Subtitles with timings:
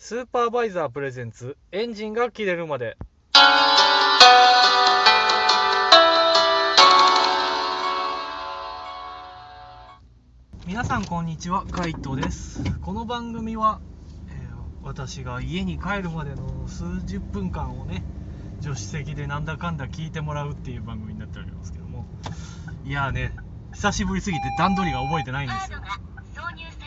[0.00, 2.96] スーパーバイザープレゼンツエンジンが切れるまで。
[10.64, 12.62] 皆さんこんにちはカイトです。
[12.80, 13.80] この番組は、
[14.28, 18.04] えー私が家に帰るまでの数十分間をね
[18.60, 22.06] 助手席でなんだかんだ聞いてもらうっていう番組になっておりますけども。
[22.84, 23.32] いやーね
[23.74, 25.80] 久しぶりすぎて段取りが覚えてないんですよ。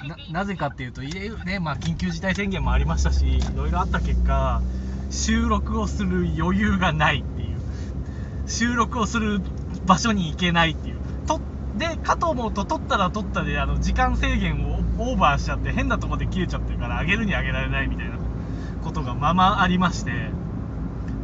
[0.08, 4.62] ななぜかっていうと、いえねまあ、緊急事態宣言もありましたし、いろいろあった結果、
[5.09, 7.58] 収録をする余裕がないっていう、
[8.48, 9.42] 収録をする
[9.86, 10.98] 場所に行けないっていう、
[11.28, 11.40] と
[11.78, 14.80] でかと思うと、撮ったら撮ったであの時間制限を
[15.12, 18.18] オーバーしちゃって、変なとこで切れちゃってるから、上げるに上げられないみたいな
[18.84, 20.12] ことがままありまして、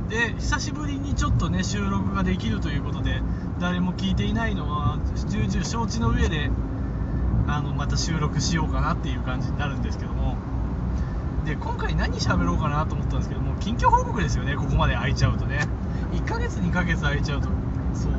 [0.10, 3.22] で久しぶりにちょっとね収録ができるということで、
[3.60, 5.00] 誰も聞いていないのは
[5.30, 6.52] 重々承知の上で。
[7.48, 10.36] あのまた収録しようかなっていう感じになるんですけども。
[11.46, 15.66] で今回何喋ろうかなと思ったんですけども近況報告ですよねここまで空いちゃうとね。
[16.12, 17.48] 1ヶ月2ヶ月空いちゃうと。
[17.94, 18.18] そうこ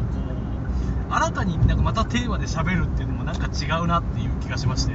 [1.10, 4.94] う新たになんかまたテーマで喋るっていうのもなんか違うなっていう気がしまして。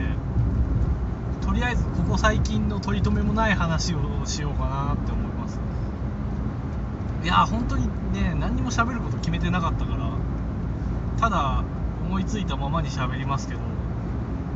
[1.46, 5.60] とりあえずここ最近の取り留めもない話をしようかなって思います。
[7.24, 10.10] いや本当にね何にも喋ること決めてなかったから
[11.20, 11.64] ただ
[12.06, 13.73] 思いついたままに喋りますけど。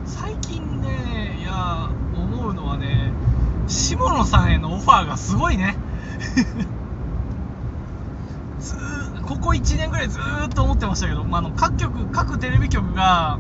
[0.08, 3.11] 最近ねいや思うのはね
[3.67, 5.75] 下野さんへのオファーがすごいね。
[8.59, 13.38] ずーここ1年ぐらいずーっと思ってましたけど、まあ、の各局各テレビ局が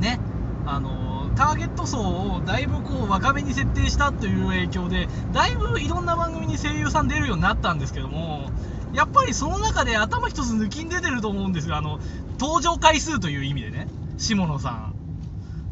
[0.00, 0.18] ね
[0.66, 8.50] あのターゲット層をだいぶこう若めに設定したという影響でだいぶいろんな番組に声優さん出るようになったんですけども
[8.94, 11.98] やっぱりその中で頭一つ抜きん出てると思うんですよあの
[12.40, 14.93] 登場回数という意味でね下野さん。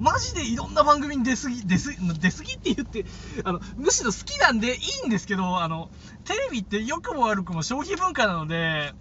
[0.03, 3.05] マジでいろんな番組に出すぎ、出す出すぎって言って、
[3.45, 5.91] あの、むしろ好きなんでいいんですけど、あの、
[6.25, 8.92] テレビって良くも悪くも消費文化なので、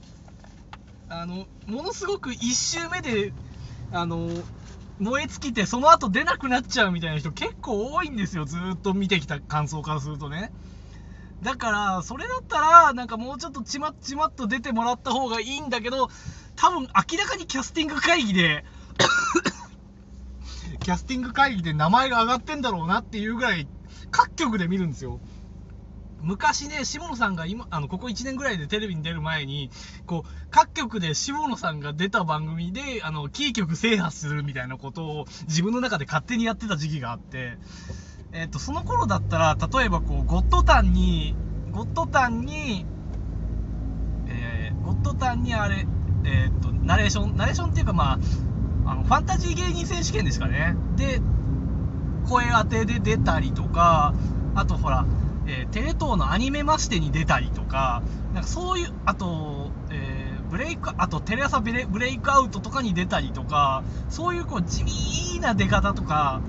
[1.10, 3.34] あの、ものすごく1周目で、
[3.92, 4.30] あの、
[5.00, 8.45] 燃え尽きて、その後出なくなっちゃうみたいな人結構多いんですよ。
[8.45, 10.52] ずっと見てきた感想からするとね。
[11.42, 16.10] だから、それだったら、なんかもうちょっとちまっちまっと出てもらった方がいいんだけど、
[16.56, 18.64] 多分明らかにキャスティング会議で、
[20.81, 23.67] キャスティング会議で名前が上がってんだろうなっていうぐらい、
[24.09, 25.19] 各局で見るんですよ。
[26.21, 29.69] 昔ね、下野さんが今、あの、ここ1年ぐらいでテレビに出る前に、
[30.05, 37.58] こう、各局で下野さんが出た番組で、あの、キー局制覇するみたいなことを自分の中で勝手にやってた時期があって、
[38.33, 41.36] えっ、と、その頃だったら、例えばこう、ゴッドタンに、
[41.71, 42.86] ゴッドタンに、
[44.27, 45.86] えーゴッドタンにあれ、
[46.25, 48.19] えっ、と、ナレーション、ナレーションっていうかまあ、
[48.92, 50.76] あのファンタジー芸人選手権ですかね。
[50.98, 51.22] で、
[52.28, 54.14] 声当てで出たりとか、
[54.54, 55.06] あとほら、
[55.48, 58.04] えーテレ東のアニメマステに出たりとか、
[58.34, 66.42] なんかそういう、あと、えーブレイク、あとテレ朝ブレブレイクアウトとかに出たりとか、そういうこう地味な出方とか、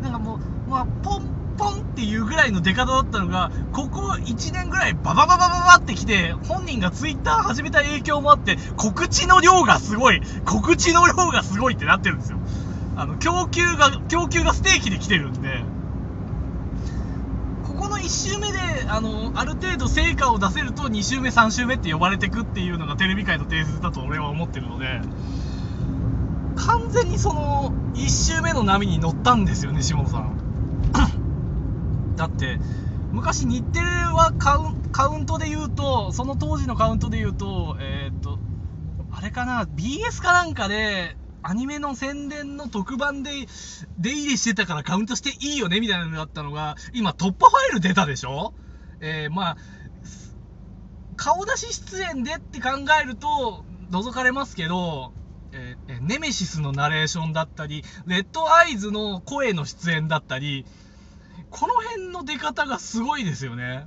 [0.00, 1.24] なんかもう、まあ、ポン
[1.56, 12.38] ポンっていうぐらいの出方だったのが、ここ1年ぐらいババババババってきて、本人がツイッター始めた影響もあって、告知の量がすごい、告知の量がすごいってなってるんですよ。
[12.96, 15.62] あの、供給が、供給がステーキで来てるんで、
[17.64, 25.00] ここの1周目で、あの、ある程度成果を出せると2周目、3周目って呼ばれてくっていうのがテレビ界の定説だと俺は思ってるので、
[26.56, 30.45] 完全にその、1周目の波に乗ったんですよね、下野さん。
[32.16, 32.58] だって
[33.12, 38.38] 昔日テレはカウンカウントで言うとその当時のカウントで言うとえーっと
[39.12, 43.30] あれかな BS かなんかでアニメの宣伝の特番で
[43.98, 48.52] 出入りしてたからカウントしていいよねみたいなのだったのが今突破ファイル出たでしょ？
[49.00, 49.56] えー、まあ
[51.16, 52.70] 顔出し出演でって考
[53.02, 55.12] えると覗かれますけど
[55.52, 60.66] えーネメシスのナレーションだったりレッドアイズの声の出演だったり
[61.58, 63.86] この辺の出方がすごいですよね。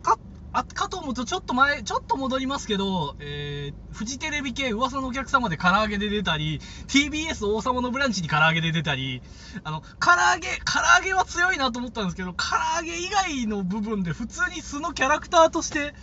[0.00, 0.16] か、
[0.52, 9.22] あ、かと思うとちょっと前、ちょっと戻りますけど、えー、フジテレビ系噂のお客様で唐揚げで出たり、TBS 王様のブランチに唐揚げで出たり、
[9.64, 12.44] あの、唐揚げ、唐揚げは強いなと思ったんですけど、唐
[12.78, 15.94] 揚げ以外の部分で普通に素のキャラクターとして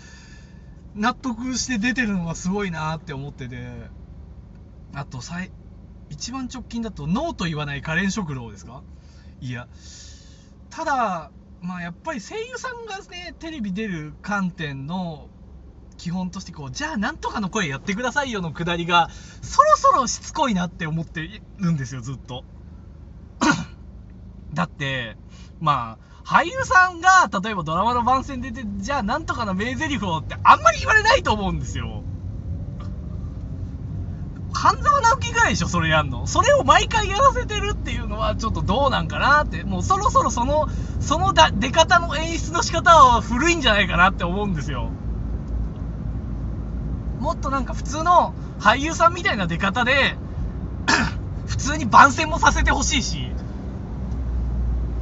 [0.93, 3.89] 納得して出てるのがすごいなって思ってて、
[4.93, 5.51] あと、さい、
[6.09, 8.83] 一番直近だと、ノーと言わないカレン食堂ですか？
[9.41, 9.67] いや、
[10.69, 15.29] ただ、まあやっぱり声優さんがね、テレビ出る観点の
[15.97, 19.09] 基本としてこう、じゃあなんとかの声やってくださいよのくだりが、
[19.41, 22.43] そろそろしつこいなって思ってるんですよ、ずっと。
[24.53, 25.17] だって、
[25.59, 32.03] まあ、俳優さんが、例えばドラマの番宣出て、じゃあなんとかの名台詞をってあんまり言われないと思うんですよ。
[34.61, 36.27] 半沢直樹ぐらいでしょ、それやんの。
[36.27, 40.69] それを毎回やらせてるっていうのはちょっとどうなんかなって、もうそろそろその、
[40.99, 44.91] そのだ出方の演出の仕方は古いんじゃないかなって思うんですよ。
[47.19, 50.15] もっとなんか普通の俳優さんみたいな出方で、
[51.47, 53.31] 普通に番宣もさせてほしいし、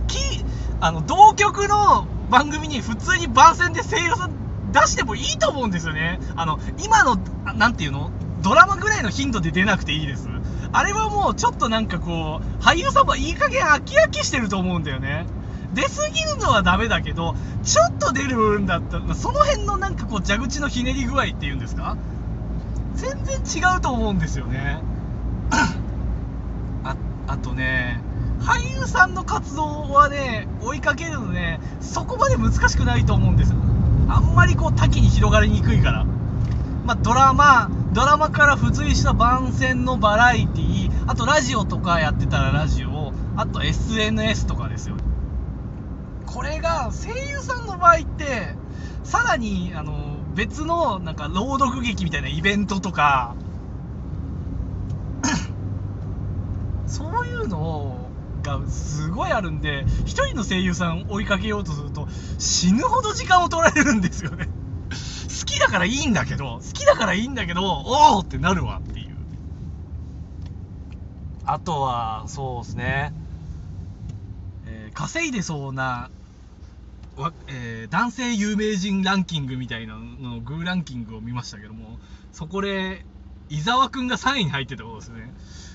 [0.07, 0.45] き、
[0.79, 6.21] あの、同局の番組に普通に番宣で声優さん出してもいいと思うんですよね。
[6.37, 7.17] あの、今の、
[7.55, 8.09] なんていうの？
[8.41, 10.29] ドラマぐらいの頻度で出なくていいです。
[10.71, 15.25] あれはもうちょっとなんかこう、俳優さんもいい加減飽き飽きしてると思うんだよね。
[15.73, 21.97] 出すぎるのはダメだけど、ちょっと出るんだったら、その辺のなんかこう蛇口のひねり具合っていうんですか？
[22.95, 24.79] 全然違うと思うんですよね。
[26.83, 26.95] あ、
[27.27, 28.01] あとね、
[28.41, 33.57] 俳優さんの活動はね、追いかけるのね、そこまで難しくないと思うんですよ。
[34.07, 36.05] あんまりこう多岐に広がりにくいから。
[36.89, 44.95] まあ、ドラマ、ドラマから付随した番宣のバラエティーあとラジオとかやってたらラジオ、あと SNS とかですよ。
[46.25, 48.55] これが声優さんの場合って、
[49.03, 53.35] さらに、あの、別の、なんか、朗読劇みたいなイベントとか、
[56.87, 58.09] そういうの
[58.41, 62.07] がすごいあるんで、一人の声優さん追いかけようとすると、
[62.39, 64.49] 死ぬほど時間を取られるんですよね。
[65.59, 69.09] きだからいいんだけど、好きだからいいんだけど、おおってなるわっていう。
[71.45, 73.13] あとは、そうですね、
[74.65, 76.09] えー稼いでそうな、
[77.17, 81.99] わえー男性有名人ランキングみたいなののグーランキングを見ましたけども、
[82.31, 83.05] そこで、
[83.49, 85.33] 伊沢くんが3位に入ってたことですね。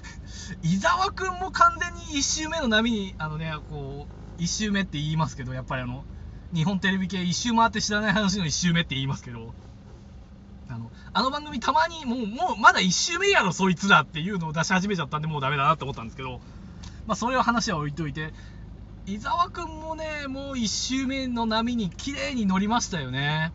[0.63, 4.07] 伊沢くんも完全に1周目の波に、あのね、こ
[4.39, 6.05] う、1周目って言いますけど、やっぱりあの、
[6.55, 9.55] 日本テレビ系一周回って知らない話の1周目って言いますけど、
[10.75, 16.41] あの、あの番組たまにもう、もうまだ1周目やろ、そいつらっていうのを出し始めちゃったんで、もうダメだなって思ったんですけど、
[17.07, 18.33] まあそれは話は置いといて、
[19.07, 23.53] 伊沢くんもね、もう1周目の波に綺麗に乗りましたよね。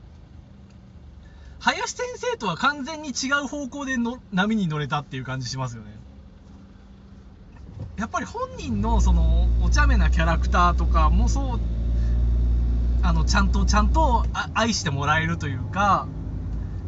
[1.60, 6.00] 林先生とは完全に違う方向での波に乗れたっていう感じしますよね。
[7.98, 11.60] やっぱり本人のそのお茶目なキャラクターとかもそう
[13.02, 14.24] あのちゃんとちゃんと
[14.54, 16.08] 愛してもらえるというか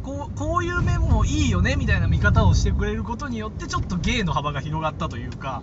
[0.03, 5.61] こうこういう面もいいよねみたいな見方をしてくれることによってちょっと芸の幅が広がったというか。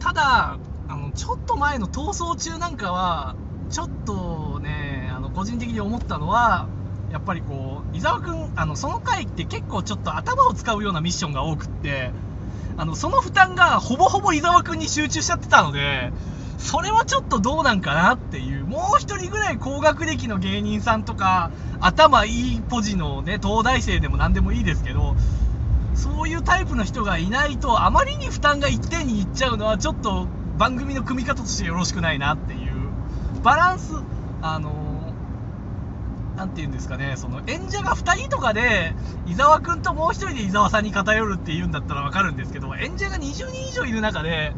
[0.00, 3.36] ただあのちょっと前の逃走中なんかは
[3.70, 6.68] ちょっとねあの個人的に思ったのは
[7.10, 12.10] やっぱりこう伊沢君あのその回って結構ちょっと頭を使うようなミッションが多くって
[12.76, 16.12] あのその負担がほぼほぼ伊沢君に集中しちゃってたので
[16.64, 25.14] それはちょっとどうなんかなっていうもう一人ぐらい高学歴の芸人さんとか頭いいポジのね東大生でも何でもいいですけど
[25.94, 30.26] そういうタイプの人がいないとあまりに負担が一点にいっちゃうのはちょっと
[30.56, 32.72] 番組の組み方としてよろしくないなっていう
[33.42, 33.92] バランス
[34.40, 35.12] あの
[36.36, 38.92] なんて言うんですかね、その演者が2人とかで、
[39.26, 43.20] 伊沢くんともう1人で伊沢さんに偏るっていうんだったらわかるんですけど、演者が20
[43.52, 44.52] 人以上いる中で、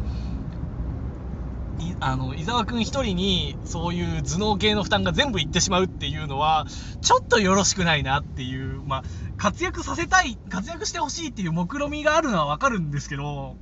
[2.00, 6.66] あの伊沢くん1人にそういう頭脳系の負担が全部いってしまうっていうのは、
[7.02, 9.04] ちょっとよろしくないなっていう、まあ、
[9.36, 13.56] 活躍させたい、活躍してほしいっていう目論見みがあるのはわかるんですけど、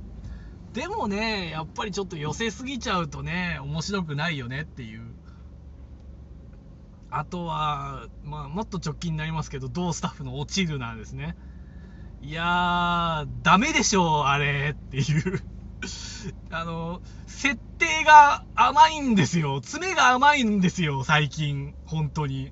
[0.73, 5.13] でもね、やっぱりちょっと寄せすぎちゃうとね、面白くないよねっていう。
[7.09, 11.35] あとは、まあ、もっと直近になりますけど、同スタッフの落ちるなですね。
[12.21, 15.54] いやー、ダメでしょう、あれっていう。
[16.51, 19.61] あの、設定が甘いんですよ。
[19.61, 21.73] 爪が甘いんですよ、最近。
[21.85, 22.51] 本当に。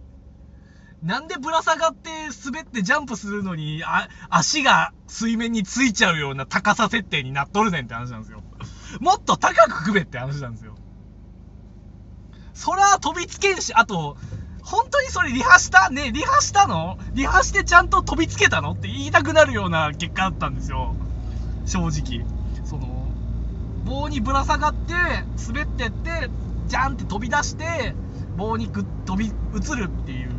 [1.01, 2.09] なんでぶら下がって
[2.45, 8.41] 滑ってジャンプするのに、あ、足が水面についちゃうような高さ設定になっとるねんって話なんですよ。
[9.01, 10.75] もっと高く組めって話なんですよ。
[12.53, 14.15] そら飛びつけんし、あと、
[14.61, 16.97] 本当にそれリハしたねリハしたの？
[17.13, 18.71] リハしてちゃんと飛びつけたの？
[18.71, 20.95] って言いたくなるような結果だったんですよ。
[21.65, 22.25] 正直。
[23.85, 24.93] 棒にぶら下がって、
[25.47, 26.29] 滑ってって、
[26.67, 27.93] ジャンって飛び出して、
[28.37, 30.31] 棒にく飛び移るっていう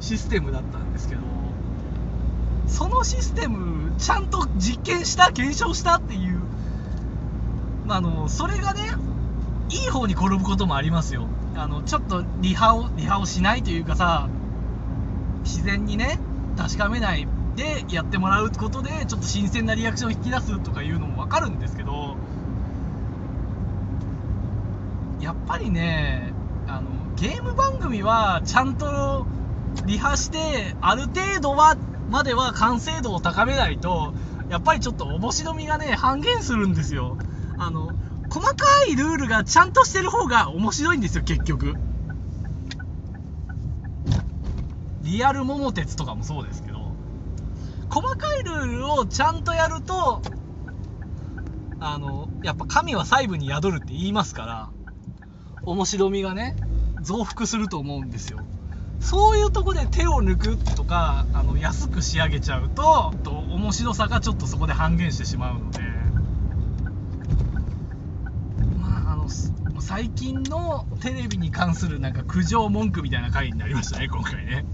[0.00, 1.22] システムだったんですけど、
[2.66, 6.40] そのシステム、ちゃんと実験した検証したっていう、
[7.86, 8.80] まあ、あの、それがね、
[9.70, 11.26] いい方に転ぶこともありますよ。
[11.56, 14.28] あの、ちょっとリハを、リハをしないというかさ、
[15.44, 16.18] 自然にね、
[16.56, 22.16] 確かめないでやってもらうことで、ちょっと新鮮なリアクションを引き出すとかいうのもわかるんですけど、
[25.22, 26.32] やっぱりね
[26.66, 29.26] あのゲーム番組はちゃんと
[29.86, 31.76] リハしてある程度は
[32.10, 34.12] までは完成度を高めないと
[34.50, 37.16] やっぱりちょっと面白みがね半減するんですよ。
[37.56, 37.92] あの
[38.28, 38.56] 細か
[38.88, 41.74] いルールがちゃんとしてる方が面白いんですよ結局。
[45.02, 46.92] リアル桃鉄とかもそうですけど。
[47.88, 50.22] 細かいルールをちゃんとやると
[51.78, 54.81] あのやっぱ神は細部に宿るって言いますから。
[55.64, 56.56] 面白みがね
[57.00, 58.40] 増幅すると思うんですよ。
[59.00, 65.80] そういうとこで手を抜くとかあの安く仕上げちゃうとと面白さがちょっとそこで半減してしまうので。
[68.80, 69.26] まああの
[69.80, 74.64] 最近のテレビに関するなんか苦情文句みたいな回になりましたね今回ね。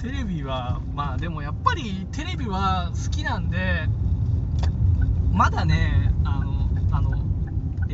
[0.00, 3.86] テレビはまあでもやっぱりテレビは好きなんで
[5.32, 6.13] まだね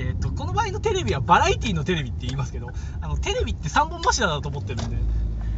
[0.01, 2.71] えーと、この場合のテレビはバラエティのテレビって言いますけど
[3.03, 4.97] あのテレビって3本柱だと思ってるんで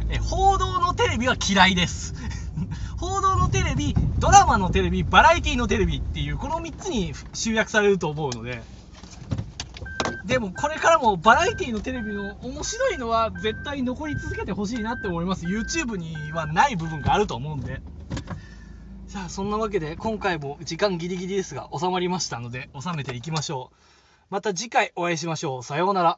[0.09, 2.13] え報道のテレビは嫌いです。
[2.97, 8.61] 報道のテレビドラマのテレビバラエティのテレビっていうこの3つに集約されると思うので。
[10.25, 15.45] でもこれからもバラエティのテレビの面白いのは絶対残り続けてほしいなって思います。
[15.45, 17.81] YouTube にはない部分があると思うんで。
[19.07, 23.92] さあそんなわけで今回も時間ギリギリですが収まりましたので収めていきましょう。
[24.33, 25.63] また次回お会いしましょう。
[25.63, 26.17] さようなら。